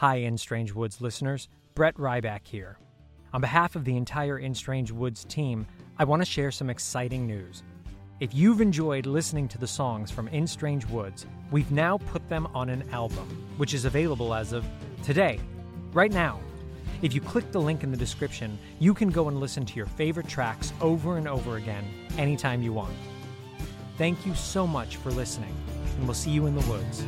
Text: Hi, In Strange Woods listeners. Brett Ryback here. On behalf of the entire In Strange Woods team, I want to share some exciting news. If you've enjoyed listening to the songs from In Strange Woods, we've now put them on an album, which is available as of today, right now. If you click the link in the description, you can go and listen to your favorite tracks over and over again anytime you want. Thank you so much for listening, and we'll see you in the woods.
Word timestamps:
Hi, 0.00 0.16
In 0.16 0.38
Strange 0.38 0.74
Woods 0.74 1.02
listeners. 1.02 1.50
Brett 1.74 1.94
Ryback 1.96 2.46
here. 2.46 2.78
On 3.34 3.40
behalf 3.42 3.76
of 3.76 3.84
the 3.84 3.98
entire 3.98 4.38
In 4.38 4.54
Strange 4.54 4.90
Woods 4.90 5.26
team, 5.26 5.66
I 5.98 6.04
want 6.04 6.22
to 6.22 6.24
share 6.24 6.50
some 6.50 6.70
exciting 6.70 7.26
news. 7.26 7.62
If 8.18 8.32
you've 8.32 8.62
enjoyed 8.62 9.04
listening 9.04 9.46
to 9.48 9.58
the 9.58 9.66
songs 9.66 10.10
from 10.10 10.28
In 10.28 10.46
Strange 10.46 10.86
Woods, 10.86 11.26
we've 11.50 11.70
now 11.70 11.98
put 11.98 12.26
them 12.30 12.46
on 12.54 12.70
an 12.70 12.88
album, 12.92 13.46
which 13.58 13.74
is 13.74 13.84
available 13.84 14.32
as 14.32 14.54
of 14.54 14.64
today, 15.02 15.38
right 15.92 16.10
now. 16.10 16.40
If 17.02 17.14
you 17.14 17.20
click 17.20 17.52
the 17.52 17.60
link 17.60 17.84
in 17.84 17.90
the 17.90 17.96
description, 17.98 18.58
you 18.78 18.94
can 18.94 19.10
go 19.10 19.28
and 19.28 19.38
listen 19.38 19.66
to 19.66 19.76
your 19.76 19.84
favorite 19.84 20.28
tracks 20.28 20.72
over 20.80 21.18
and 21.18 21.28
over 21.28 21.56
again 21.56 21.84
anytime 22.16 22.62
you 22.62 22.72
want. 22.72 22.94
Thank 23.98 24.24
you 24.24 24.34
so 24.34 24.66
much 24.66 24.96
for 24.96 25.10
listening, 25.10 25.54
and 25.98 26.06
we'll 26.06 26.14
see 26.14 26.30
you 26.30 26.46
in 26.46 26.54
the 26.54 26.66
woods. 26.70 27.04